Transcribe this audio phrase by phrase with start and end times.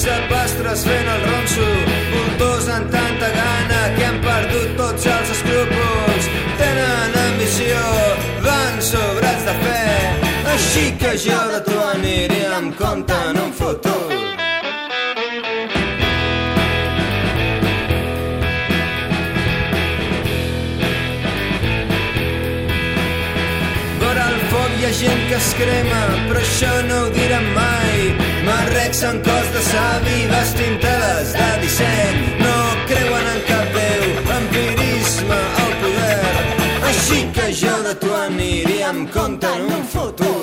[0.00, 1.66] carles fent el ronso,
[2.12, 6.28] voltors amb tanta gana que han perdut tots els escrúpols.
[6.60, 7.82] Tenen ambició,
[8.46, 9.84] van sobrats de fe,
[10.54, 14.00] així que jo de tu aniré amb compte en un futur.
[24.82, 27.61] Hi ha gent que es crema, però això no ho diran mai.
[28.92, 32.18] En cos de savi, vestint teles de disseny.
[32.42, 32.58] No
[32.90, 34.04] creuen en cap déu,
[34.36, 36.44] empirisme al poder.
[36.90, 40.41] Així que jo de tu aniria amb compte en un futur.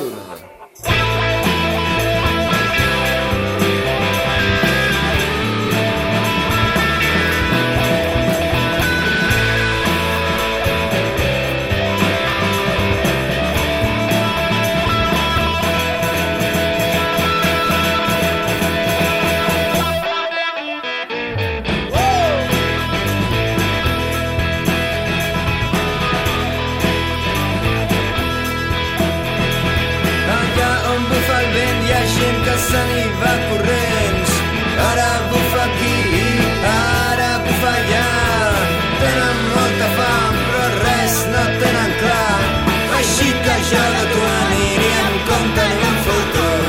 [30.91, 34.31] On bufa el vent hi ha gent que se n'hi va corrents.
[34.89, 35.97] Ara bufa aquí,
[36.73, 38.07] ara bufa allà.
[39.01, 42.39] Tenen molta fam, però res no tenen clar.
[42.99, 46.61] Així que jo de tu aniria en compte en un futur.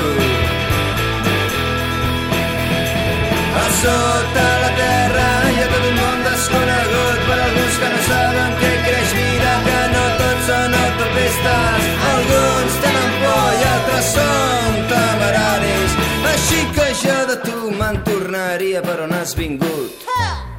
[3.62, 4.59] A sota
[18.50, 20.02] Maria, per on has vingut?
[20.10, 20.49] Ha!